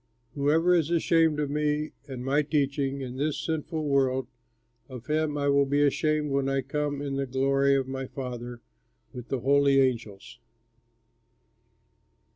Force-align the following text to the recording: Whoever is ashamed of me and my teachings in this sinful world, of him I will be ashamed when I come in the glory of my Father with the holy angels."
Whoever 0.33 0.73
is 0.73 0.89
ashamed 0.89 1.39
of 1.39 1.51
me 1.51 1.91
and 2.07 2.25
my 2.25 2.41
teachings 2.41 3.03
in 3.03 3.17
this 3.17 3.37
sinful 3.39 3.83
world, 3.85 4.25
of 4.89 5.05
him 5.05 5.37
I 5.37 5.47
will 5.49 5.67
be 5.67 5.83
ashamed 5.85 6.31
when 6.31 6.49
I 6.49 6.63
come 6.63 7.03
in 7.03 7.17
the 7.17 7.27
glory 7.27 7.75
of 7.75 7.87
my 7.87 8.07
Father 8.07 8.61
with 9.13 9.27
the 9.27 9.41
holy 9.41 9.79
angels." 9.79 10.39